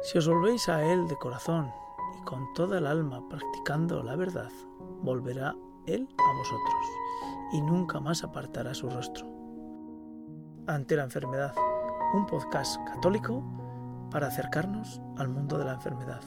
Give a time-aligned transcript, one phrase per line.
[0.00, 1.72] Si os volvéis a Él de corazón
[2.18, 4.50] y con toda el alma practicando la verdad,
[5.02, 6.86] volverá Él a vosotros
[7.52, 9.26] y nunca más apartará su rostro.
[10.68, 11.52] Ante la enfermedad,
[12.14, 13.42] un podcast católico
[14.12, 16.22] para acercarnos al mundo de la enfermedad.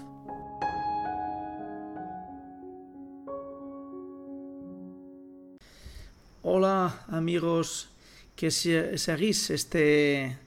[6.43, 7.89] Hola amigos
[8.35, 10.37] que seguís este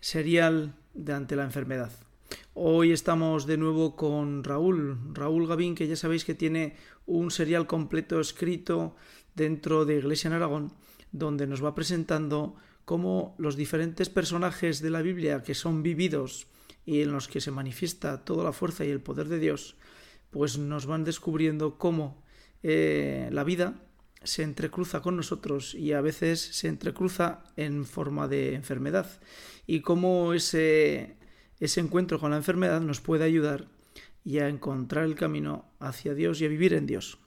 [0.00, 1.90] serial de ante la enfermedad.
[2.54, 6.74] Hoy estamos de nuevo con Raúl, Raúl Gavín, que ya sabéis que tiene
[7.06, 8.96] un serial completo escrito
[9.36, 10.72] dentro de Iglesia en Aragón,
[11.12, 16.48] donde nos va presentando cómo los diferentes personajes de la Biblia que son vividos
[16.84, 19.76] y en los que se manifiesta toda la fuerza y el poder de Dios,
[20.30, 22.24] pues nos van descubriendo cómo
[22.64, 23.80] eh, la vida
[24.24, 29.06] se entrecruza con nosotros y a veces se entrecruza en forma de enfermedad.
[29.68, 31.16] Y cómo ese,
[31.60, 33.66] ese encuentro con la enfermedad nos puede ayudar
[34.24, 37.18] y a encontrar el camino hacia Dios y a vivir en Dios.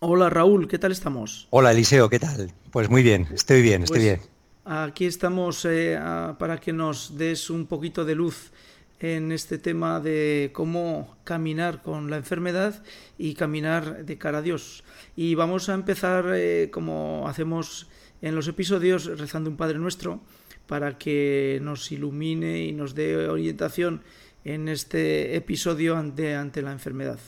[0.00, 1.48] Hola Raúl, ¿qué tal estamos?
[1.50, 2.52] Hola Eliseo, ¿qué tal?
[2.70, 4.20] Pues muy bien, estoy bien, estoy Pues bien.
[4.64, 8.52] Aquí estamos eh, a- para que nos des un poquito de luz
[9.00, 12.82] en este tema de cómo caminar con la enfermedad
[13.16, 14.84] y caminar de cara a Dios.
[15.16, 17.88] Y vamos a empezar eh, como hacemos
[18.20, 20.20] en los episodios rezando un Padre Nuestro
[20.68, 24.02] para que nos ilumine y nos dé orientación
[24.44, 27.18] en este episodio ante, ante la enfermedad.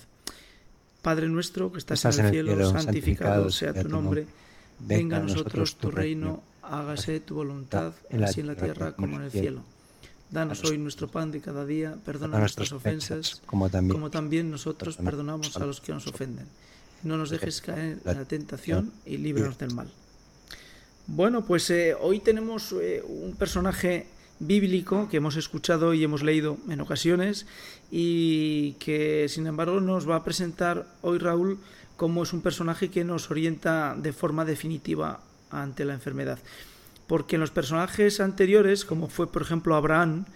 [1.03, 4.27] Padre nuestro que estás, en el cielo, santificado, sea tu nombre.
[4.79, 9.31] Venga a nosotros tu reino, hágase tu voluntad, así en la tierra como en el
[9.31, 9.65] cielo.
[10.31, 14.97] Danos hoy nuestro pan de cada día, perdona nuestras ofensas, como también, como también nosotros
[14.97, 16.47] perdonamos a los que nos ofenden.
[17.03, 19.91] No nos dejes caer en la tentación y líbranos del mal.
[21.13, 24.07] Bueno, pues eh, hoy tenemos eh, un personaje
[24.39, 27.47] bíblico que hemos escuchado y hemos leído en ocasiones
[27.91, 31.59] y que sin embargo nos va a presentar hoy Raúl
[31.97, 35.19] como es un personaje que nos orienta de forma definitiva
[35.51, 36.39] ante la enfermedad.
[37.09, 40.27] Porque en los personajes anteriores, como fue por ejemplo Abraham,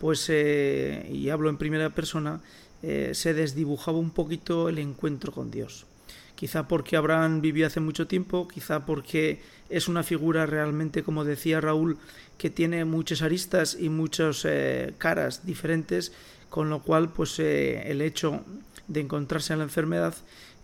[0.00, 2.40] pues, eh, y hablo en primera persona,
[2.82, 5.86] eh, se desdibujaba un poquito el encuentro con Dios.
[6.36, 11.62] Quizá porque Abraham vivió hace mucho tiempo, quizá porque es una figura realmente, como decía
[11.62, 11.96] Raúl,
[12.36, 16.12] que tiene muchas aristas y muchas eh, caras diferentes,
[16.50, 18.44] con lo cual pues eh, el hecho
[18.86, 20.14] de encontrarse en la enfermedad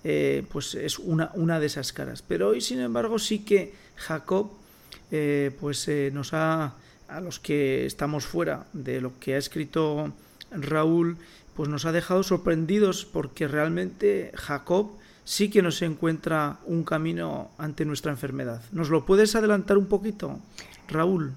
[0.05, 2.23] eh, pues es una, una de esas caras.
[2.23, 4.51] Pero hoy, sin embargo, sí que Jacob
[5.61, 6.75] pues nos ha,
[7.07, 10.11] a los que estamos fuera de lo que ha escrito
[10.51, 11.19] Raúl,
[11.55, 14.93] pues nos ha dejado sorprendidos porque realmente Jacob
[15.25, 18.63] sí que nos encuentra un camino ante nuestra enfermedad.
[18.73, 20.39] ¿Nos lo puedes adelantar un poquito,
[20.89, 21.35] Raúl?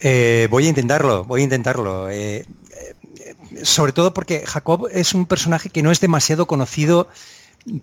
[0.00, 2.10] Eh, voy a intentarlo, voy a intentarlo.
[2.10, 7.08] Eh, eh, sobre todo porque Jacob es un personaje que no es demasiado conocido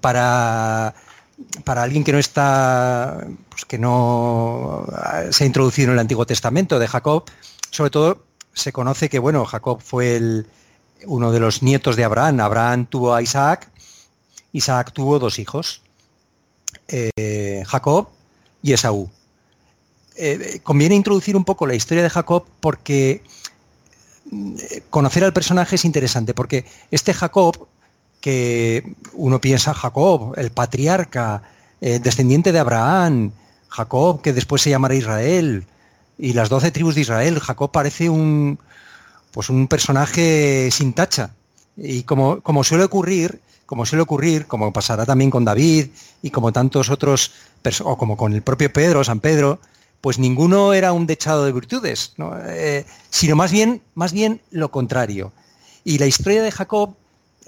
[0.02, 0.94] para,
[1.64, 4.86] para alguien que no está, pues que no
[5.32, 7.24] se ha introducido en el Antiguo Testamento de Jacob.
[7.72, 10.48] Sobre todo se conoce que bueno, Jacob fue el,
[11.06, 12.40] uno de los nietos de Abraham.
[12.40, 13.71] Abraham tuvo a Isaac.
[14.54, 15.82] Isaac tuvo dos hijos,
[16.88, 18.10] eh, Jacob
[18.62, 19.10] y Esaú.
[20.18, 23.24] Eh, conviene introducir un poco la historia de Jacob porque
[24.32, 27.68] eh, conocer al personaje es interesante, porque este Jacob,
[28.20, 31.42] que uno piensa Jacob, el patriarca,
[31.80, 33.32] descendiente de Abraham,
[33.68, 35.66] Jacob, que después se llamará Israel,
[36.20, 38.60] y las doce tribus de Israel, Jacob parece un,
[39.32, 41.32] pues un personaje sin tacha.
[41.84, 45.88] Y como, suele ocurrir, como suele ocurrir, como pasará también con David
[46.22, 47.32] y como tantos otros,
[47.84, 49.60] o como con el propio Pedro, San Pedro,
[50.00, 52.34] pues ninguno era un dechado de virtudes, ¿no?
[52.48, 55.32] Eh, sino más bien, más bien lo contrario.
[55.84, 56.96] Y la historia de Jacob,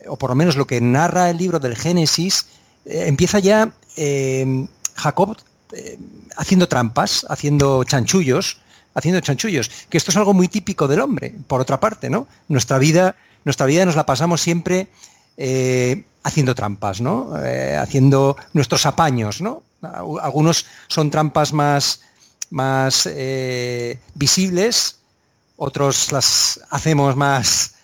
[0.08, 2.48] o por lo menos lo que narra el libro del Génesis,
[2.86, 5.38] eh, empieza ya eh, Jacob
[5.72, 5.98] eh,
[6.38, 8.60] haciendo trampas, haciendo chanchullos,
[8.94, 12.28] haciendo chanchullos, que esto es algo muy típico del hombre, por otra parte, ¿no?
[12.48, 14.88] Nuestra vida, nuestra vida nos la pasamos siempre
[15.38, 17.34] eh, haciendo trampas, ¿no?
[17.44, 19.64] Eh, haciendo nuestros apaños, ¿no?
[20.22, 22.00] Algunos son trampas más,
[23.06, 25.00] eh, visibles,
[25.58, 27.76] otros las hacemos más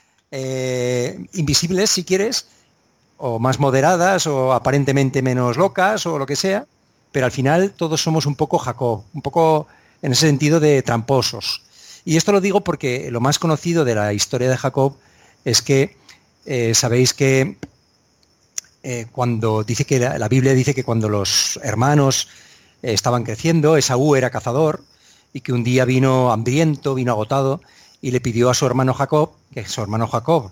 [1.34, 2.46] invisibles, si quieres,
[3.18, 6.66] o más moderadas, o aparentemente menos locas, o lo que sea,
[7.12, 9.68] pero al final todos somos un poco Jacob, un poco
[10.02, 11.64] en ese sentido de tramposos.
[12.06, 14.96] Y esto lo digo porque lo más conocido de la historia de Jacob
[15.46, 15.96] es que
[16.46, 17.58] eh, sabéis que
[18.84, 22.28] eh, cuando dice que la, Biblia dice que cuando los hermanos
[22.82, 24.84] eh, estaban creciendo, Esaú era cazador
[25.34, 27.62] y que un día vino hambriento, vino agotado
[28.02, 30.52] y le pidió a su hermano Jacob, que su hermano Jacob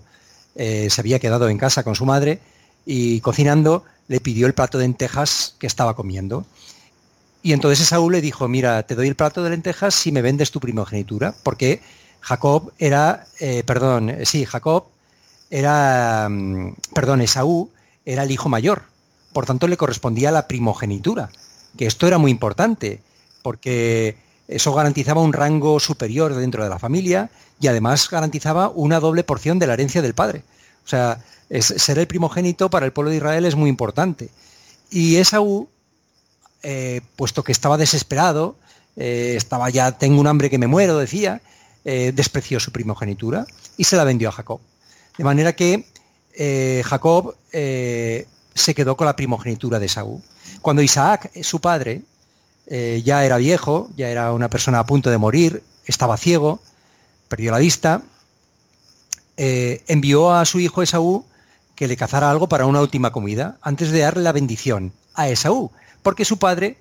[0.56, 2.40] se había quedado en casa con su madre
[2.84, 6.46] y cocinando le pidió el plato de lentejas que estaba comiendo.
[7.42, 10.50] Y entonces Esaú le dijo, mira, te doy el plato de lentejas si me vendes
[10.50, 11.80] tu primogenitura, porque
[12.28, 13.26] Jacob era,
[13.64, 14.84] perdón, sí, Jacob
[15.48, 17.70] era, mm, perdón, Esaú
[18.04, 18.82] era el hijo mayor,
[19.32, 21.30] por tanto le correspondía la primogenitura,
[21.78, 23.00] que esto era muy importante,
[23.42, 24.16] porque
[24.46, 27.30] eso garantizaba un rango superior dentro de la familia
[27.60, 30.42] y además garantizaba una doble porción de la herencia del padre.
[30.84, 31.22] O sea,
[31.60, 34.28] ser el primogénito para el pueblo de Israel es muy importante.
[34.90, 35.68] Y Esaú,
[36.62, 38.56] eh, puesto que estaba desesperado,
[38.96, 41.40] eh, estaba ya, tengo un hambre que me muero, decía,
[41.90, 43.46] eh, despreció su primogenitura
[43.76, 44.60] y se la vendió a Jacob.
[45.16, 45.86] De manera que
[46.84, 50.22] Jacob se quedó con la primogenitura de Saúl.
[50.60, 52.02] Cuando Isaac, su padre,
[52.66, 56.60] eh, ya era viejo, ya era una persona a punto de morir, estaba ciego,
[57.28, 58.02] perdió la vista,
[59.36, 61.24] eh, envió a su hijo Esaú
[61.74, 65.70] que le cazara algo para una última comida, antes de darle la bendición a Esaú,
[66.02, 66.76] porque su padre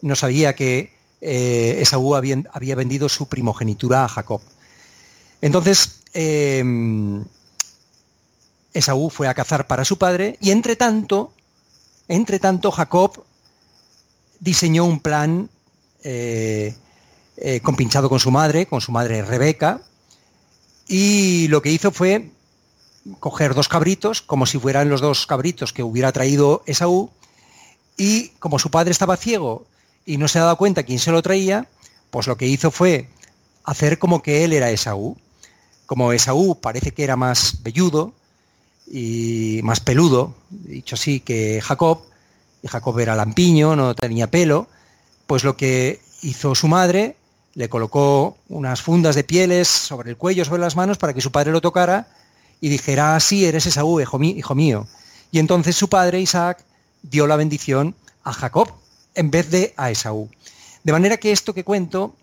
[0.00, 0.91] no sabía que
[1.24, 4.40] eh, Esaú había, vendido su primogenitura a Jacob.
[5.40, 6.00] Entonces,
[8.74, 11.32] Esaú fue a cazar para su padre y entre tanto,
[12.08, 13.24] entre tanto Jacob
[14.40, 15.48] diseñó un plan
[16.02, 16.74] eh,
[17.36, 19.80] eh, compinchado con su madre, con su madre Rebeca,
[20.88, 22.30] y lo que hizo fue
[23.20, 27.10] coger dos cabritos, como si fueran los dos cabritos que hubiera traído Esaú,
[27.96, 29.66] y como su padre estaba ciego
[30.04, 31.66] y no se ha dado cuenta quién se lo traía,
[32.10, 33.08] pues lo que hizo fue
[33.64, 35.16] hacer como que él era Esaú.
[35.86, 38.12] Como Esaú parece que era más velludo,
[38.86, 42.02] y más peludo, dicho así, que Jacob,
[42.62, 44.68] y Jacob era lampiño, no tenía pelo,
[45.26, 47.16] pues lo que hizo su madre,
[47.54, 51.32] le colocó unas fundas de pieles sobre el cuello, sobre las manos, para que su
[51.32, 52.08] padre lo tocara
[52.60, 54.86] y dijera, ah, sí, eres Esaú, hijo mío.
[55.30, 56.64] Y entonces su padre, Isaac,
[57.02, 57.94] dio la bendición
[58.24, 58.81] a Jacob
[59.14, 60.28] en vez de a Esaú.
[60.84, 62.14] De manera que esto que cuento,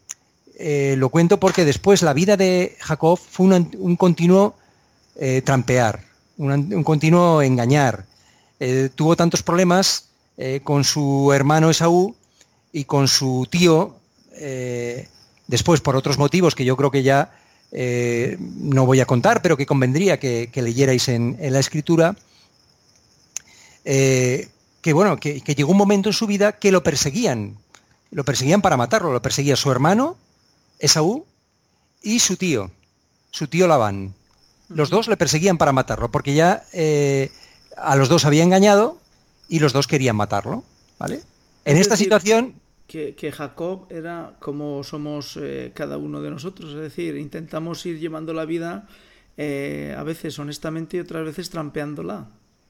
[0.57, 4.55] eh, lo cuento porque después la vida de Jacob fue un, continuo
[5.15, 6.03] eh, trampear,
[6.37, 8.05] un, continuo engañar.
[8.59, 10.05] Eh, tuvo tantos problemas
[10.63, 12.15] con su hermano Esaú
[12.71, 13.97] y con su tío,
[15.47, 17.33] después por otros motivos que yo creo que ya
[18.39, 22.15] no voy a contar, pero que convendría que, leyerais en, la escritura,
[24.81, 27.57] que bueno, que, que, llegó un momento en su vida que lo perseguían,
[28.11, 30.17] lo perseguían para matarlo, lo perseguía su hermano,
[30.79, 31.25] Esaú,
[32.01, 32.71] y su tío,
[33.31, 34.13] su tío Labán.
[34.69, 37.31] Los dos le perseguían para matarlo, porque ya eh,
[37.75, 38.99] a los dos había engañado
[39.47, 40.63] y los dos querían matarlo.
[40.97, 41.21] ¿vale?
[41.65, 42.55] En esta situación...
[42.87, 48.33] Que, Jacob era como somos eh, cada uno de nosotros, es decir, intentamos ir llevando
[48.33, 48.87] la vida
[49.37, 52.27] eh, a veces honestamente y otras veces trampeándola.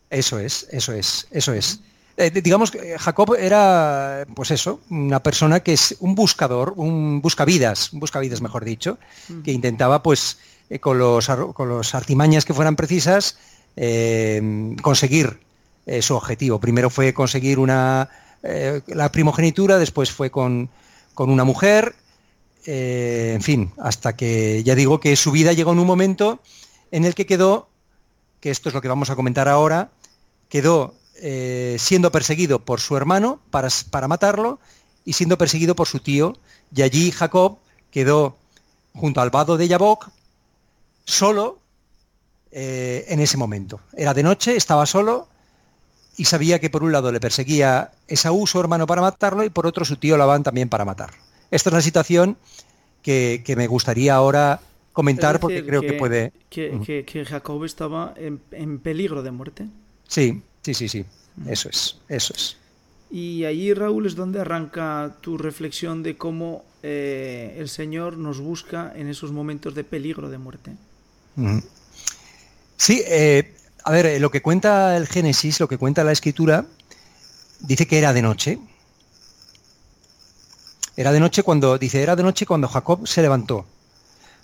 [0.10, 1.80] Eso es, eso es, eso es.
[2.28, 8.02] Digamos que Jacob era, pues eso, una persona que es un buscador, un buscavidas, un
[8.02, 8.98] buscavidas mejor dicho,
[9.44, 10.38] que intentaba pues
[10.70, 13.38] eh, con, los, con los artimañas que fueran precisas,
[13.78, 15.40] eh, conseguir
[15.86, 16.60] eh, su objetivo.
[16.60, 18.10] Primero fue conseguir una,
[18.42, 20.70] la primogenitura, después fue con,
[21.14, 21.96] con una mujer,
[22.66, 26.40] en fin, hasta que ya digo que su vida llegó en un momento
[26.92, 27.70] en el que quedó,
[28.42, 29.90] que esto es lo que vamos a comentar ahora,
[30.50, 30.99] quedó
[31.78, 34.60] siendo perseguido por su hermano para, para matarlo
[35.06, 36.38] y siendo perseguido por su tío,
[36.74, 37.58] y allí Jacob
[37.92, 38.38] quedó
[38.94, 40.10] junto al vado de Yabok,
[41.06, 41.60] solo
[42.52, 43.80] eh, en ese momento.
[43.96, 45.28] Era de noche, estaba solo
[46.18, 49.66] y sabía que por un lado le perseguía Esaú, su hermano, para matarlo, y por
[49.68, 51.18] otro su tío Labán también para matarlo.
[51.52, 52.38] Esta es la situación
[53.02, 54.60] que, me gustaría ahora
[54.94, 56.34] comentar porque creo que, puede...
[56.50, 59.68] Que, Jacob estaba en, peligro de muerte.
[60.08, 61.06] Sí, sí, sí, sí.
[61.48, 62.58] Eso es, eso es.
[63.12, 68.94] Y allí, Raúl, es donde arranca tu reflexión de cómo eh, el Señor nos busca
[68.96, 70.72] en esos momentos de peligro de muerte.
[72.78, 76.66] Sí, eh, a ver, eh, lo que cuenta el Génesis, lo que cuenta la escritura,
[77.62, 78.60] dice que era de noche.
[80.96, 83.66] Era de noche cuando, dice, era de noche cuando Jacob se levantó.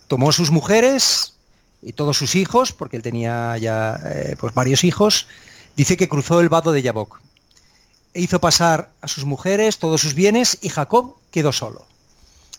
[0.07, 1.34] Tomó sus mujeres
[1.81, 5.27] y todos sus hijos, porque él tenía ya eh, pues varios hijos,
[5.75, 7.20] dice que cruzó el vado de Yabok.
[8.13, 11.86] E hizo pasar a sus mujeres todos sus bienes y Jacob quedó solo.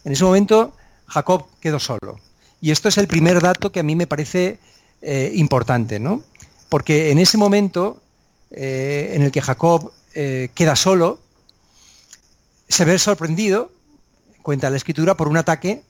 [0.04, 0.72] En ese momento
[1.06, 2.20] Jacob quedó solo.
[2.60, 4.58] Y esto es el primer dato que a mí me parece
[5.02, 6.22] eh, importante, ¿no?
[6.68, 8.00] Porque en ese momento
[8.50, 11.20] eh, en el que Jacob eh, queda solo,
[12.68, 13.70] se ve sorprendido,
[14.42, 15.82] cuenta la escritura, por un ataque,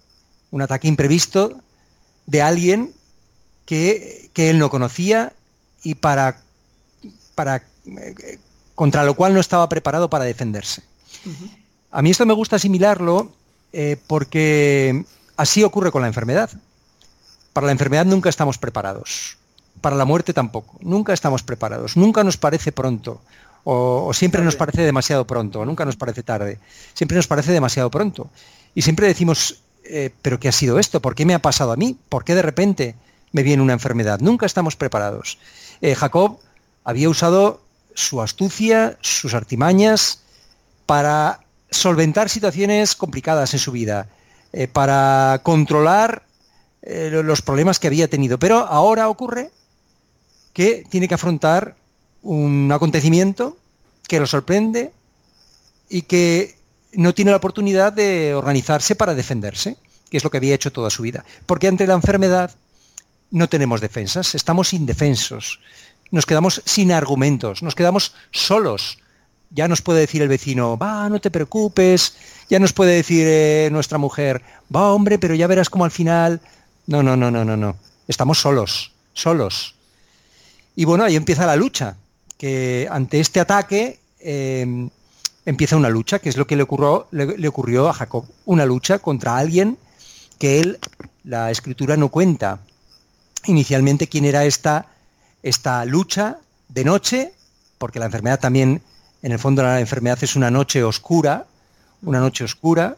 [0.50, 1.60] un ataque imprevisto
[2.26, 2.92] de alguien
[3.64, 5.32] que, él no conocía
[5.82, 6.42] y para,
[7.36, 8.38] para, eh,
[8.74, 10.82] contra lo cual no estaba preparado para defenderse.
[11.92, 13.30] A mí esto me gusta asimilarlo
[13.72, 15.04] eh, porque
[15.36, 16.50] así ocurre con la enfermedad.
[17.52, 19.38] Para la enfermedad nunca estamos preparados.
[19.80, 20.78] Para la muerte tampoco.
[20.80, 21.96] Nunca estamos preparados.
[21.96, 23.20] Nunca nos parece pronto.
[23.64, 25.64] O, siempre nos parece demasiado pronto.
[25.64, 26.58] nunca nos parece tarde.
[26.94, 28.30] Siempre nos parece demasiado pronto.
[28.74, 31.00] Y siempre decimos, eh, ¿pero qué ha sido esto?
[31.00, 31.98] ¿Por qué me ha pasado a mí?
[32.08, 32.94] ¿Por qué de repente
[33.32, 34.20] me viene una enfermedad?
[34.20, 35.38] Nunca estamos preparados.
[35.80, 36.38] Eh, Jacob
[36.86, 37.60] había usado
[37.94, 40.20] su astucia, sus artimañas,
[40.86, 41.40] para
[41.70, 44.08] solventar situaciones complicadas en su vida,
[44.52, 46.22] eh, para controlar
[46.88, 48.38] los problemas que había tenido.
[48.38, 49.50] Pero ahora ocurre
[50.52, 51.74] que tiene que afrontar
[52.22, 53.56] un acontecimiento
[54.06, 54.92] que lo sorprende
[55.88, 56.56] y que
[56.92, 59.76] no tiene la oportunidad de organizarse para defenderse
[60.10, 61.24] que es lo que había hecho toda su vida.
[61.46, 62.52] Porque ante la enfermedad
[63.30, 65.60] no tenemos defensas, estamos indefensos,
[66.10, 68.98] nos quedamos sin argumentos, nos quedamos solos.
[69.50, 72.16] Ya nos puede decir el vecino, va, no te preocupes,
[72.50, 74.42] ya nos puede decir eh, nuestra mujer,
[74.74, 76.40] va, hombre, pero ya verás como al final...
[76.86, 77.76] No, no, no, no, no, no.
[78.06, 79.74] Estamos solos, solos.
[80.76, 81.96] Y bueno, ahí empieza la lucha,
[82.38, 84.88] que ante este ataque eh,
[85.44, 88.98] empieza una lucha, que es lo que le ocurrió, le ocurrió a Jacob, una lucha
[88.98, 89.78] contra alguien
[90.38, 90.78] que él,
[91.24, 92.60] la escritura no cuenta
[93.46, 94.86] inicialmente quién era esta,
[95.48, 96.38] esta lucha
[96.68, 97.32] de noche,
[97.78, 98.82] porque la enfermedad también,
[99.22, 101.46] en el fondo la enfermedad es una noche oscura,
[102.02, 102.96] una noche oscura,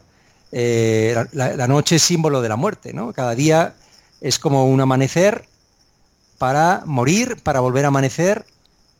[0.51, 3.13] eh, la, noche es símbolo de la muerte, ¿no?
[3.13, 3.75] Cada día
[4.19, 5.45] es como un amanecer
[6.39, 8.45] para morir, para volver a amanecer,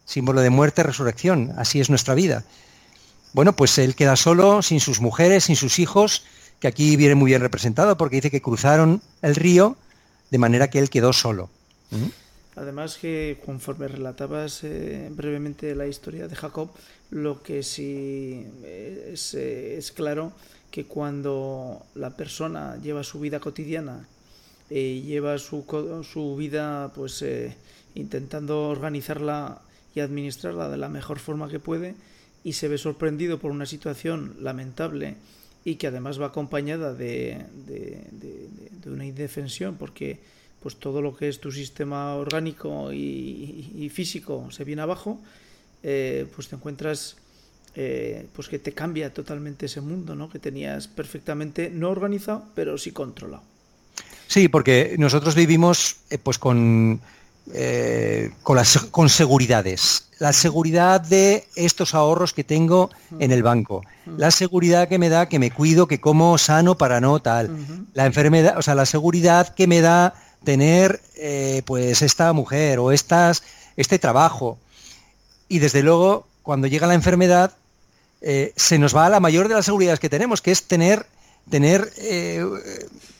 [0.05, 2.43] símbolo de muerte, resurrección, así es nuestra vida.
[3.33, 6.23] Bueno, pues él queda solo, sin sus mujeres, sin sus hijos,
[6.59, 9.75] que aquí viene muy bien representado porque dice que cruzaron el río
[10.29, 11.49] de manera que él quedó solo.
[12.59, 16.69] Además que conforme relatabas eh, brevemente la historia de Jacob,
[17.09, 20.33] lo que sí eh, es, claro
[20.69, 24.09] que cuando la persona lleva su vida cotidiana
[24.69, 25.63] y lleva su,
[26.03, 27.55] su vida pues eh,
[27.95, 29.61] intentando organizarla
[29.95, 31.95] y administrarla de la mejor forma que puede
[32.43, 35.15] y se ve sorprendido por una situación lamentable
[35.63, 37.45] y que además va acompañada de,
[38.85, 40.19] una indefensión porque
[40.61, 45.19] pues todo lo que es tu sistema orgánico y, físico se viene abajo,
[45.83, 47.15] eh, pues te encuentras
[47.75, 50.29] eh, pues que te cambia totalmente ese mundo, ¿no?
[50.29, 53.43] Que tenías perfectamente no organizado, pero sí controlado.
[54.27, 57.01] Sí, porque nosotros vivimos eh, pues con
[57.51, 60.09] eh, con, las, con seguridades.
[60.19, 63.83] La seguridad de estos ahorros que tengo en el banco.
[64.17, 67.49] La seguridad que me da que me cuido, que como sano para no tal.
[67.93, 72.91] La enfermedad, o sea, la seguridad que me da tener eh, pues esta mujer o
[72.91, 73.43] estas,
[73.77, 74.57] este trabajo.
[75.47, 77.53] Y desde luego, cuando llega la enfermedad,
[78.21, 81.05] eh, se nos va a la mayor de las seguridades que tenemos, que es tener,
[81.49, 81.91] tener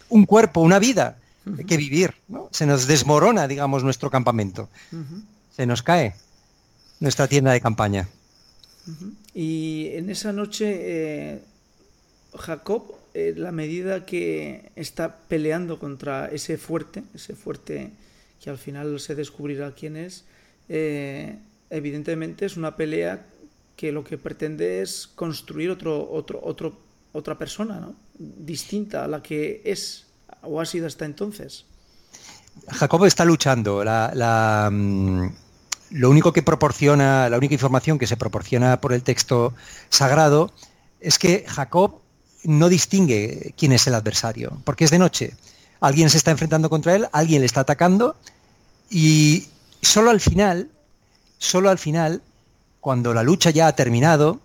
[0.09, 1.17] un cuerpo, una vida
[1.67, 2.15] que vivir.
[2.51, 4.69] Se nos desmorona, digamos, nuestro campamento.
[5.55, 6.15] Se nos cae
[6.99, 8.07] nuestra tienda de campaña.
[9.33, 11.41] Y en esa noche, eh,
[12.35, 12.83] Jacob,
[13.13, 17.91] eh, la medida que está peleando contra ese fuerte, ese fuerte
[18.41, 20.25] que al final se descubrirá quién es,
[20.69, 21.37] eh,
[21.69, 23.25] evidentemente es una pelea
[23.75, 26.77] que lo que pretende es construir otro, otro, otro,
[27.11, 27.95] otra persona, ¿no?
[28.17, 30.05] distinta a la que es
[30.41, 31.65] o ha sido hasta entonces?
[32.67, 33.83] Jacobo está luchando.
[33.83, 35.27] Mm,
[35.91, 39.53] lo único que proporciona, la única información que se proporciona por el texto
[39.89, 40.51] sagrado
[40.99, 42.01] es que Jacob
[42.43, 45.33] no distingue quién es el adversario, porque es de noche.
[45.79, 48.15] Alguien se está enfrentando contra él, alguien le está atacando
[48.89, 49.47] y
[49.81, 50.69] solo al final,
[51.37, 52.21] solo al final,
[52.81, 54.39] cuando la lucha ya ha terminado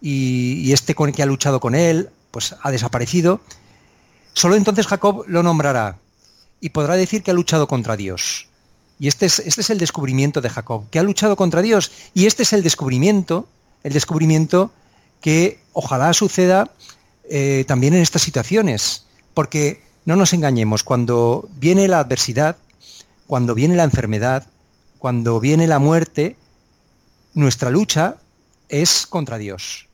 [0.00, 3.40] y, este con que ha luchado con él, pues ha desaparecido,
[4.36, 5.96] Solo entonces Jacob lo nombrará
[6.60, 8.48] y podrá decir que ha luchado contra Dios.
[8.98, 11.90] Y este es, este es el descubrimiento de Jacob, que ha luchado contra Dios.
[12.12, 13.48] Y este es el descubrimiento,
[13.82, 14.72] el descubrimiento
[15.22, 16.70] que ojalá suceda
[17.28, 19.06] eh, también en estas situaciones.
[19.34, 22.56] Porque no nos engañemos, cuando viene la adversidad,
[23.26, 24.46] cuando viene la enfermedad,
[24.98, 26.36] cuando viene la muerte,
[27.34, 28.16] nuestra lucha
[28.68, 29.88] es contra Dios.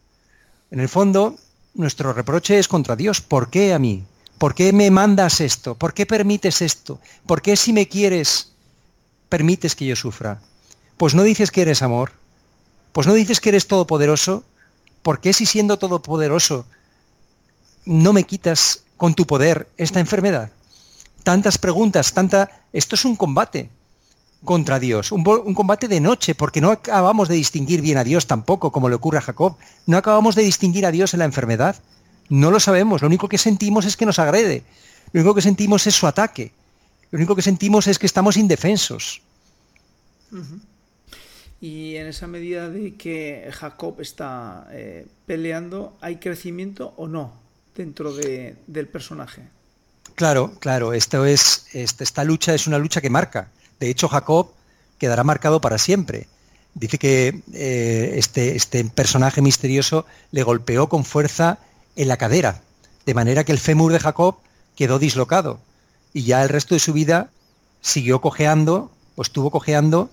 [0.70, 1.36] En el fondo,
[1.74, 3.20] nuestro reproche es contra Dios.
[3.20, 4.04] ¿Por qué a mí?
[4.38, 5.74] ¿Por qué me mandas esto?
[5.74, 7.00] ¿Por qué permites esto?
[7.26, 8.52] ¿Por qué si me quieres
[9.28, 10.40] permites que yo sufra?
[10.96, 12.12] Pues no dices que eres amor.
[12.92, 14.44] Pues no dices que eres todopoderoso.
[15.02, 16.66] ¿Por qué si siendo todopoderoso
[17.84, 20.50] no me quitas con tu poder esta enfermedad?
[21.22, 22.50] tantas preguntas, tanta...
[22.72, 23.70] Esto es un combate
[24.44, 28.72] contra Dios, un, combate de noche, porque no acabamos de distinguir bien a Dios tampoco,
[28.72, 29.56] como le ocurre a Jacob.
[29.86, 31.76] No acabamos de distinguir a Dios en la enfermedad.
[32.28, 34.64] No lo sabemos, lo único que sentimos es que nos agrede,
[35.12, 36.52] lo único que sentimos es su ataque,
[37.10, 39.20] lo único que sentimos es que estamos indefensos.
[41.60, 47.41] Y en esa medida de que Jacob está eh, peleando, ¿hay crecimiento o no
[47.74, 49.42] dentro de, del personaje?
[50.14, 53.48] Claro, claro, esto es, este, esta lucha es una lucha que marca.
[53.80, 54.50] De hecho, Jacob
[54.98, 56.28] quedará marcado para siempre.
[56.74, 61.58] Dice que eh, este, este personaje misterioso le golpeó con fuerza
[61.96, 62.62] en la cadera,
[63.04, 64.36] de manera que el fémur de Jacob
[64.76, 65.60] quedó dislocado
[66.12, 67.30] y ya el resto de su vida
[67.80, 70.10] siguió cojeando, o estuvo cojeando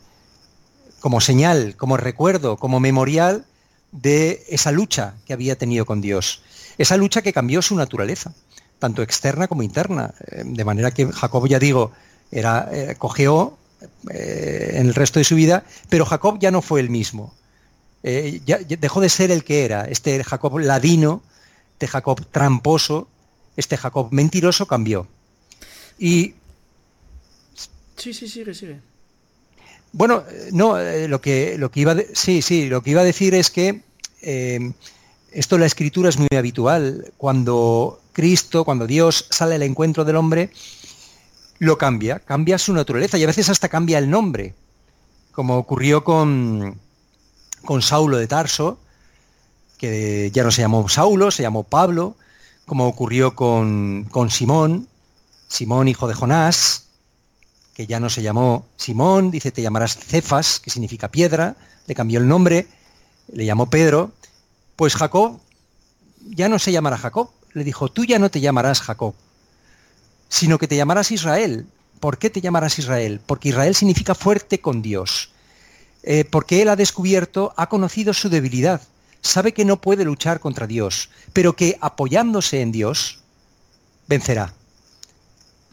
[0.99, 3.45] como señal, como recuerdo, como memorial
[3.91, 6.41] de esa lucha que había tenido con Dios.
[6.79, 8.33] Esa lucha que cambió su naturaleza,
[8.79, 10.13] tanto externa como interna.
[10.31, 11.91] Eh, de manera que Jacob, ya digo,
[12.31, 13.57] era, eh, cojeó
[14.09, 17.35] eh, en el resto de su vida, pero Jacob ya no fue el mismo.
[18.01, 21.21] ya, dejó de ser el que era, este Jacob ladino,
[21.73, 23.09] este Jacob tramposo,
[23.57, 25.05] este Jacob mentiroso cambió.
[25.97, 26.35] Y...
[27.97, 28.79] Sí, sí, sigue, sigue.
[29.91, 30.77] Bueno, no,
[31.09, 33.81] lo que, lo que iba sí, sí, lo que iba a decir es que
[35.31, 37.11] esto en la escritura es muy habitual.
[37.17, 40.51] Cuando Cristo, cuando Dios sale al encuentro del hombre,
[41.59, 44.55] lo cambia, cambia su naturaleza y a veces hasta cambia el nombre,
[45.31, 46.79] como ocurrió con,
[47.65, 48.79] con Saulo de Tarso,
[49.77, 52.15] que ya no se llamó Saulo, se llamó Pablo,
[52.65, 54.87] como ocurrió con, con Simón,
[55.47, 56.85] Simón hijo de Jonás,
[57.73, 61.55] que ya no se llamó Simón, dice te llamarás Cefas, que significa piedra,
[61.87, 62.67] le cambió el nombre,
[63.31, 64.11] le llamó Pedro,
[64.79, 65.41] pues Jacob
[66.21, 69.13] ya no se llamará Jacob, le dijo, tú ya no te llamarás Jacob,
[70.29, 71.67] sino que te llamarás Israel.
[71.99, 73.19] ¿Por qué te llamarás Israel?
[73.25, 75.33] Porque Israel significa fuerte con Dios,
[76.03, 78.81] eh, porque él ha descubierto, ha conocido su debilidad,
[79.21, 83.19] sabe que no puede luchar contra Dios, pero que apoyándose en Dios,
[84.07, 84.53] vencerá.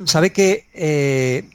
[0.04, 1.48] Sabe que eh,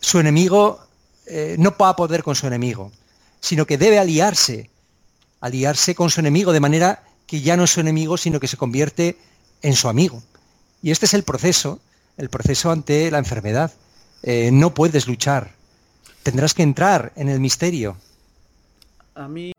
[0.00, 0.80] su enemigo
[1.26, 2.90] eh, no va a poder con su enemigo,
[3.38, 4.70] sino que debe aliarse,
[5.44, 8.56] aliarse con su enemigo de manera que ya no es su enemigo, sino que se
[8.56, 9.18] convierte
[9.60, 10.22] en su amigo.
[10.82, 11.80] Y este es el proceso,
[12.16, 13.70] el proceso ante la enfermedad.
[14.22, 15.52] Eh, no puedes luchar,
[16.22, 17.98] tendrás que entrar en el misterio.
[19.14, 19.52] A mí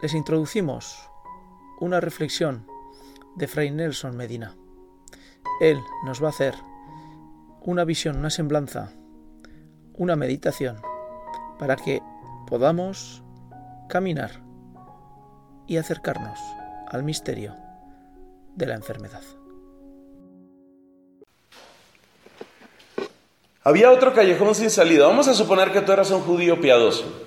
[0.00, 1.11] les introducimos
[1.82, 2.64] una reflexión
[3.34, 4.54] de Fray Nelson Medina.
[5.60, 6.54] Él nos va a hacer
[7.60, 8.92] una visión, una semblanza,
[9.94, 10.80] una meditación
[11.58, 12.00] para que
[12.46, 13.24] podamos
[13.88, 14.44] caminar
[15.66, 16.38] y acercarnos
[16.88, 17.56] al misterio
[18.54, 19.22] de la enfermedad.
[23.64, 25.08] Había otro callejón sin salida.
[25.08, 27.21] Vamos a suponer que tú eras un judío piadoso.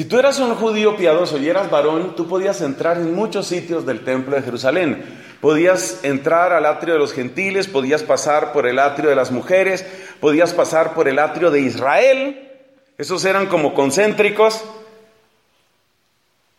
[0.00, 3.84] Si tú eras un judío piadoso y eras varón, tú podías entrar en muchos sitios
[3.84, 5.04] del templo de Jerusalén.
[5.42, 9.84] Podías entrar al atrio de los gentiles, podías pasar por el atrio de las mujeres,
[10.18, 12.50] podías pasar por el atrio de Israel.
[12.96, 14.64] Esos eran como concéntricos.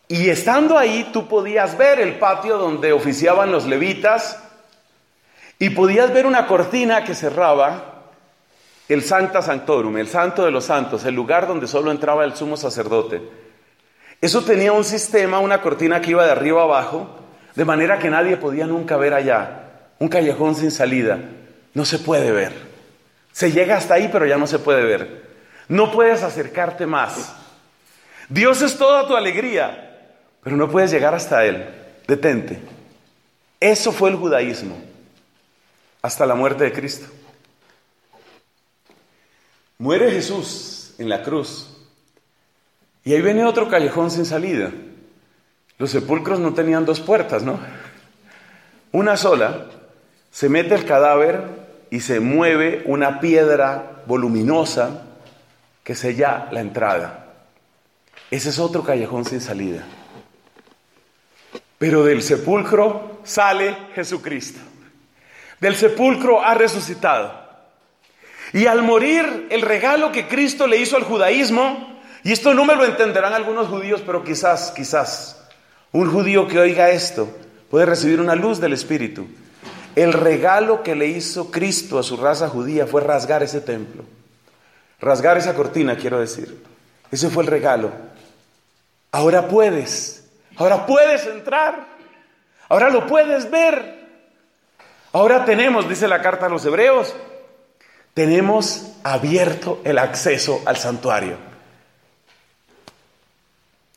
[0.06, 4.40] Y estando ahí, tú podías ver el patio donde oficiaban los levitas
[5.58, 7.91] y podías ver una cortina que cerraba
[8.92, 12.56] el Sancta Sanctorum, el Santo de los Santos, el lugar donde solo entraba el sumo
[12.56, 13.22] sacerdote.
[14.20, 17.08] Eso tenía un sistema, una cortina que iba de arriba abajo,
[17.54, 19.70] de manera que nadie podía nunca ver allá.
[19.98, 21.18] Un callejón sin salida.
[21.74, 22.52] No se puede ver.
[23.32, 25.22] Se llega hasta ahí, pero ya no se puede ver.
[25.68, 27.34] No puedes acercarte más.
[28.28, 31.66] Dios es toda tu alegría, pero no puedes llegar hasta Él.
[32.06, 32.60] Detente.
[33.58, 34.76] Eso fue el judaísmo
[36.02, 37.06] hasta la muerte de Cristo.
[39.82, 41.68] Muere Jesús en la cruz.
[43.02, 44.70] Y ahí viene otro callejón sin salida.
[45.76, 47.58] Los sepulcros no tenían dos puertas, ¿no?
[48.92, 49.66] Una sola,
[50.30, 51.42] se mete el cadáver
[51.90, 55.02] y se mueve una piedra voluminosa
[55.82, 57.32] que sella la entrada.
[58.30, 59.82] Ese es otro callejón sin salida.
[61.78, 64.60] Pero del sepulcro sale Jesucristo.
[65.58, 67.41] Del sepulcro ha resucitado.
[68.52, 72.76] Y al morir, el regalo que Cristo le hizo al judaísmo, y esto no me
[72.76, 75.42] lo entenderán algunos judíos, pero quizás, quizás,
[75.90, 77.28] un judío que oiga esto
[77.70, 79.26] puede recibir una luz del Espíritu.
[79.96, 84.04] El regalo que le hizo Cristo a su raza judía fue rasgar ese templo.
[85.00, 86.62] Rasgar esa cortina, quiero decir.
[87.10, 87.90] Ese fue el regalo.
[89.10, 90.24] Ahora puedes.
[90.56, 91.86] Ahora puedes entrar.
[92.68, 94.02] Ahora lo puedes ver.
[95.12, 97.14] Ahora tenemos, dice la carta a los hebreos,
[98.14, 101.36] tenemos abierto el acceso al santuario.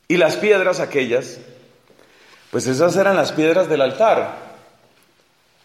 [0.08, 1.38] Y las piedras aquellas,
[2.50, 4.38] pues esas eran las piedras del altar.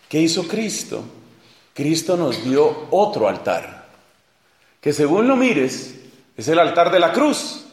[0.09, 1.03] ¿Qué hizo Cristo?
[1.73, 3.87] Cristo nos dio otro altar,
[4.81, 5.95] que según lo mires
[6.35, 7.65] es el altar de la cruz,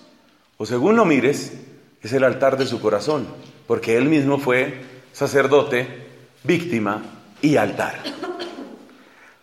[0.57, 1.53] o según lo mires
[2.01, 3.27] es el altar de su corazón,
[3.67, 6.07] porque él mismo fue sacerdote,
[6.45, 7.03] víctima
[7.43, 8.03] y altar.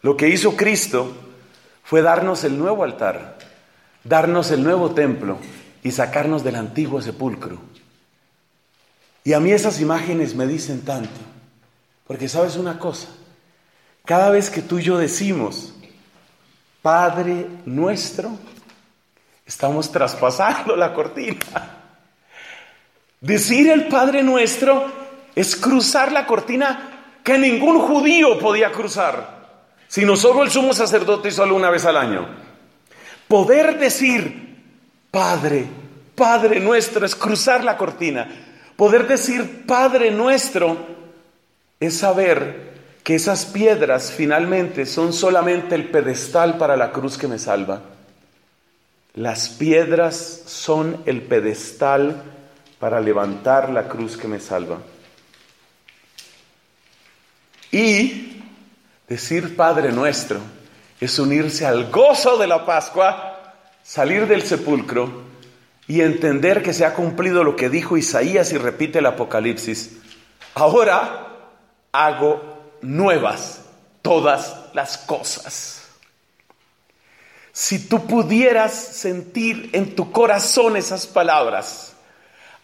[0.05, 1.17] Lo que hizo Cristo
[1.83, 3.39] fue darnos el nuevo altar,
[4.03, 5.39] darnos el nuevo templo
[5.81, 7.57] y sacarnos del antiguo sepulcro.
[9.23, 11.19] Y a mí esas imágenes me dicen tanto,
[12.05, 13.07] porque sabes una cosa,
[14.05, 15.73] cada vez que tú y yo decimos,
[16.83, 18.29] Padre nuestro,
[19.43, 21.39] estamos traspasando la cortina.
[23.21, 24.85] Decir el Padre nuestro
[25.33, 26.91] es cruzar la cortina
[27.23, 29.34] que ningún judío podía cruzar,
[29.87, 32.27] sino solo el sumo sacerdote y solo una vez al año.
[33.27, 34.63] Poder decir,
[35.11, 35.65] Padre,
[36.15, 38.27] Padre nuestro, es cruzar la cortina.
[38.75, 40.77] Poder decir, Padre nuestro,
[41.79, 47.37] es saber que esas piedras finalmente son solamente el pedestal para la cruz que me
[47.37, 47.81] salva.
[49.13, 52.23] Las piedras son el pedestal
[52.79, 54.79] para levantar la cruz que me salva.
[57.71, 58.34] Y
[59.07, 60.39] decir Padre nuestro
[60.99, 65.23] es unirse al gozo de la Pascua, salir del sepulcro
[65.87, 69.97] y entender que se ha cumplido lo que dijo Isaías y repite el Apocalipsis.
[70.55, 71.27] Ahora
[71.91, 73.61] hago nuevas
[74.01, 75.83] todas las cosas.
[77.51, 81.93] Si tú pudieras sentir en tu corazón esas palabras,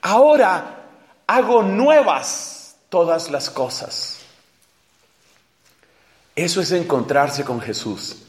[0.02, 0.86] ahora
[1.28, 4.21] hago nuevas todas las cosas.
[6.36, 8.24] Eso es encontrarse con Jesús.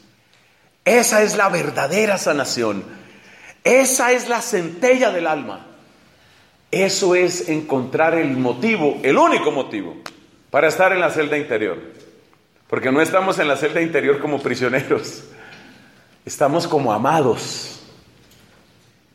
[0.85, 2.83] Esa es la verdadera sanación.
[3.63, 5.67] Esa es la centella del alma.
[6.69, 9.95] Eso es encontrar el motivo, el único motivo,
[10.49, 11.77] para estar en la celda interior.
[12.67, 15.23] Porque no estamos en la celda interior como prisioneros.
[16.25, 17.81] Estamos como amados.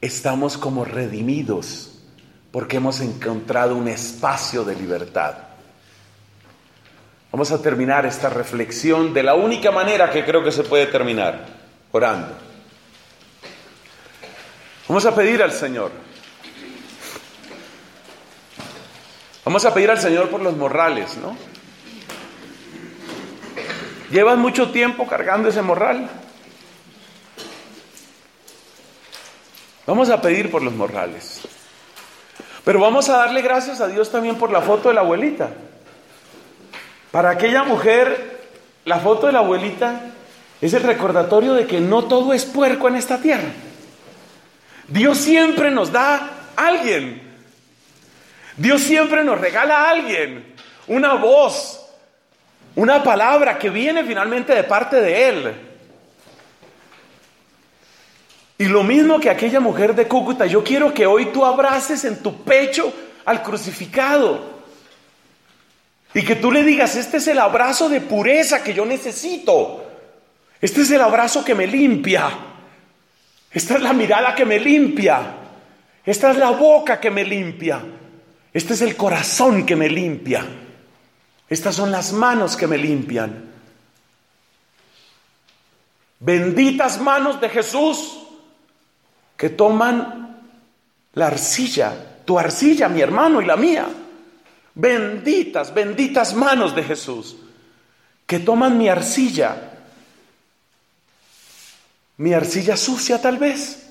[0.01, 2.01] Estamos como redimidos.
[2.53, 5.47] Porque hemos encontrado un espacio de libertad.
[7.31, 11.47] Vamos a terminar esta reflexión de la única manera que creo que se puede terminar,
[11.93, 12.35] orando.
[14.88, 15.91] Vamos a pedir al Señor.
[19.45, 21.37] Vamos a pedir al Señor por los morrales, ¿no?
[24.11, 26.09] ¿Llevas mucho tiempo cargando ese morral?
[29.87, 31.43] Vamos a pedir por los morrales.
[32.64, 35.51] Pero vamos a darle gracias a Dios también por la foto de la abuelita.
[37.11, 38.38] Para aquella mujer,
[38.85, 40.01] la foto de la abuelita
[40.61, 43.49] es el recordatorio de que no todo es puerco en esta tierra.
[44.88, 46.16] Dios siempre nos da
[46.57, 47.23] a alguien.
[48.57, 50.55] Dios siempre nos regala a alguien.
[50.88, 51.81] Una voz,
[52.75, 55.55] una palabra que viene finalmente de parte de Él.
[58.59, 62.21] Y lo mismo que aquella mujer de Cúcuta, yo quiero que hoy tú abraces en
[62.23, 62.92] tu pecho
[63.25, 64.58] al crucificado.
[66.14, 69.85] Y que tú le digas, este es el abrazo de pureza que yo necesito.
[70.61, 72.31] Este es el abrazo que me limpia.
[73.51, 75.35] Esta es la mirada que me limpia.
[76.05, 77.83] Esta es la boca que me limpia.
[78.53, 80.44] Este es el corazón que me limpia.
[81.49, 83.44] Estas son las manos que me limpian.
[86.21, 88.18] Benditas manos de Jesús
[89.37, 90.42] que toman
[91.12, 91.94] la arcilla,
[92.25, 93.87] tu arcilla, mi hermano y la mía
[94.79, 97.37] benditas, benditas manos de Jesús,
[98.27, 99.73] que toman mi arcilla,
[102.17, 103.91] mi arcilla sucia tal vez,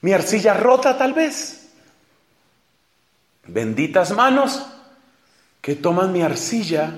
[0.00, 1.68] mi arcilla rota tal vez.
[3.46, 4.64] Benditas manos
[5.60, 6.94] que toman mi arcilla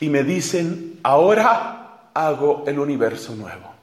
[0.00, 3.75] y me dicen, ahora hago el universo nuevo.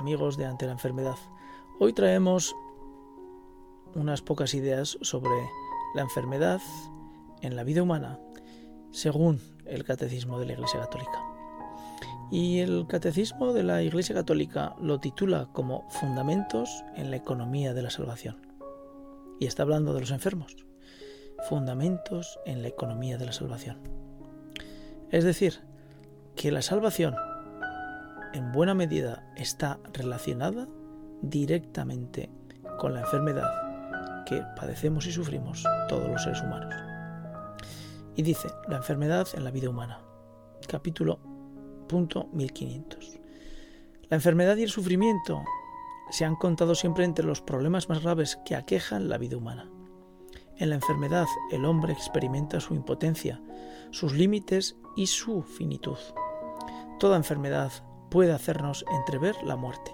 [0.00, 1.16] Amigos de Ante la Enfermedad.
[1.78, 2.56] Hoy traemos
[3.94, 5.30] unas pocas ideas sobre
[5.94, 6.62] la enfermedad
[7.42, 8.18] en la vida humana
[8.92, 11.22] según el Catecismo de la Iglesia Católica.
[12.30, 17.82] Y el Catecismo de la Iglesia Católica lo titula como Fundamentos en la Economía de
[17.82, 18.40] la Salvación.
[19.38, 20.56] Y está hablando de los enfermos.
[21.46, 23.82] Fundamentos en la Economía de la Salvación.
[25.10, 25.60] Es decir,
[26.36, 27.16] que la salvación
[28.32, 30.68] en buena medida está relacionada
[31.22, 32.30] directamente
[32.78, 36.74] con la enfermedad que padecemos y sufrimos todos los seres humanos.
[38.16, 40.00] Y dice, la enfermedad en la vida humana.
[40.68, 41.18] Capítulo
[41.88, 43.18] punto 1500.
[44.08, 45.42] La enfermedad y el sufrimiento
[46.10, 49.70] se han contado siempre entre los problemas más graves que aquejan la vida humana.
[50.56, 53.40] En la enfermedad el hombre experimenta su impotencia,
[53.90, 55.98] sus límites y su finitud.
[56.98, 57.72] Toda enfermedad
[58.10, 59.92] puede hacernos entrever la muerte.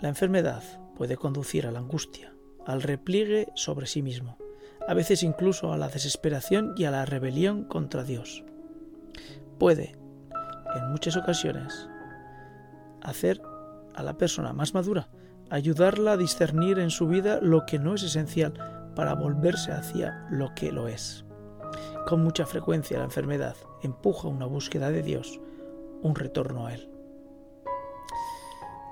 [0.00, 0.62] La enfermedad
[0.96, 2.34] puede conducir a la angustia,
[2.66, 4.36] al repliegue sobre sí mismo,
[4.86, 8.44] a veces incluso a la desesperación y a la rebelión contra Dios.
[9.58, 9.96] Puede,
[10.74, 11.88] en muchas ocasiones,
[13.02, 13.40] hacer
[13.94, 15.08] a la persona más madura,
[15.50, 18.52] ayudarla a discernir en su vida lo que no es esencial
[18.94, 21.25] para volverse hacia lo que lo es.
[22.06, 25.40] Con mucha frecuencia la enfermedad empuja una búsqueda de Dios,
[26.02, 26.90] un retorno a Él.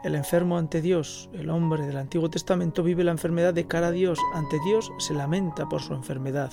[0.04, 3.90] El enfermo ante Dios, el hombre del Antiguo Testamento, vive la enfermedad de cara a
[3.90, 4.18] Dios.
[4.34, 6.52] Ante Dios se lamenta por su enfermedad.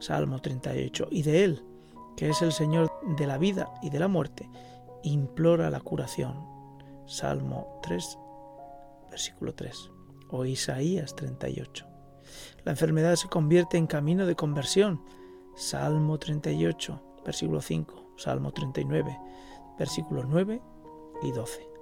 [0.00, 1.08] Salmo 38.
[1.10, 1.64] Y de Él,
[2.14, 4.50] que es el Señor de la vida y de la muerte,
[5.02, 6.46] implora la curación.
[7.06, 8.18] Salmo 3,
[9.10, 9.90] versículo 3.
[10.28, 11.86] O Isaías 38.
[12.64, 15.00] La enfermedad se convierte en camino de conversión.
[15.54, 18.14] Salmo 38, versículo 5.
[18.16, 19.18] Salmo 39,
[19.78, 20.62] versículos 9
[21.22, 21.74] y 12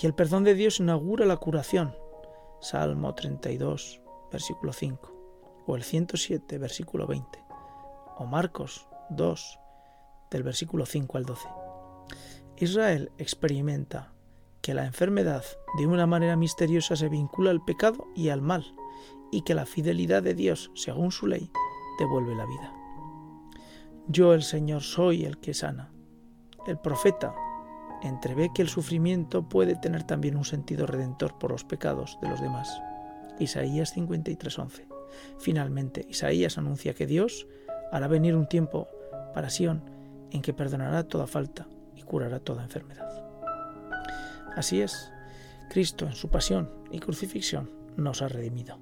[0.00, 1.94] y el perdón de Dios inaugura la curación.
[2.60, 7.42] Salmo 32, versículo 5, o el 107, versículo 20,
[8.18, 9.58] o Marcos 2,
[10.30, 11.48] del versículo 5 al 12.
[12.58, 14.12] Israel experimenta
[14.60, 15.42] que la enfermedad
[15.78, 18.74] de una manera misteriosa se vincula al pecado y al mal,
[19.32, 21.50] y que la fidelidad de Dios, según su ley,
[21.98, 22.79] devuelve la vida.
[24.08, 25.92] Yo el Señor soy el que sana.
[26.66, 27.34] El profeta
[28.02, 32.40] entrevé que el sufrimiento puede tener también un sentido redentor por los pecados de los
[32.40, 32.80] demás.
[33.38, 34.86] Isaías 53:11.
[35.38, 37.46] Finalmente, Isaías anuncia que Dios
[37.92, 38.88] hará venir un tiempo
[39.34, 39.82] para Sión
[40.30, 43.08] en que perdonará toda falta y curará toda enfermedad.
[44.56, 45.12] Así es,
[45.68, 48.78] Cristo en su pasión y crucifixión nos ha redimido.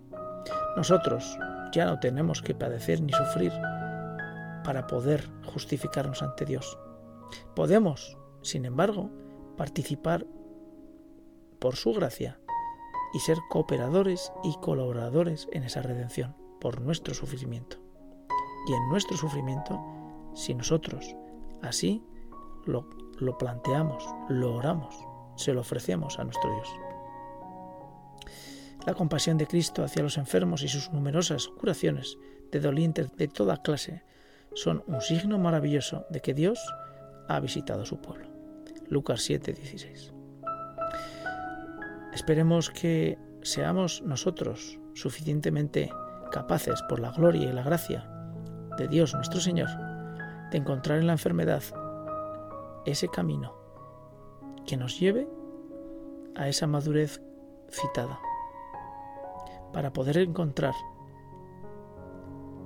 [0.76, 1.38] Nosotros
[1.72, 3.52] ya no tenemos que padecer ni sufrir
[4.68, 6.78] para poder justificarnos ante Dios.
[7.57, 9.11] Podemos sin embargo,
[9.57, 10.26] participar
[11.59, 12.38] por su gracia
[13.14, 17.78] y ser cooperadores y colaboradores en esa redención por nuestro sufrimiento.
[18.66, 19.81] Y en nuestro sufrimiento,
[20.35, 21.16] si nosotros
[21.62, 22.04] así
[22.66, 24.94] lo, lo planteamos, lo oramos,
[25.37, 26.68] se lo ofrecemos a nuestro Dios.
[28.87, 32.18] La compasión de Cristo hacia los enfermos y sus numerosas curaciones
[32.52, 34.04] de dolientes de toda clase
[34.54, 36.58] son un signo maravilloso de que Dios
[37.28, 38.28] ha visitado su pueblo.
[38.88, 40.12] Lucas 7, 16.
[42.12, 45.90] Esperemos que seamos nosotros suficientemente
[46.32, 48.11] capaces, por la gloria y la gracia
[48.76, 49.68] de Dios nuestro Señor,
[50.50, 51.62] de encontrar en la enfermedad
[52.84, 53.56] ese camino
[54.66, 55.28] que nos lleve
[56.34, 57.22] a esa madurez
[57.70, 58.18] citada,
[59.72, 60.74] para poder encontrar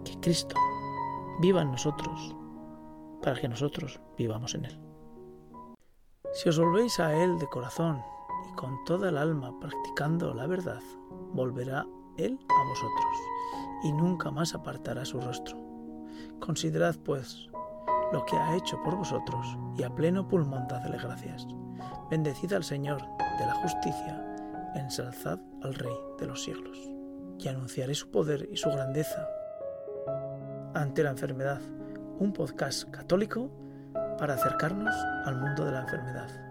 [0.05, 0.57] que Cristo
[1.41, 2.37] viva en nosotros
[3.23, 4.79] para que nosotros vivamos en Él.
[6.33, 8.03] Si os volvéis a Él de corazón
[8.51, 10.81] y con toda el alma practicando la verdad,
[11.33, 13.17] volverá Él a vosotros
[13.85, 15.57] y nunca más apartará su rostro.
[16.41, 17.49] Considerad, pues,
[18.13, 21.47] lo que ha hecho por vosotros y a pleno pulmón dadle gracias.
[22.11, 23.01] Bendecid al Señor
[23.39, 24.37] de la justicia,
[24.75, 26.79] ensalzad al Rey de los siglos.
[27.39, 29.27] Y anunciaré su poder y su grandeza
[30.83, 31.61] ante la enfermedad
[32.19, 33.49] un podcast católico
[34.19, 36.42] para acercarnos al mundo de la enfermedad.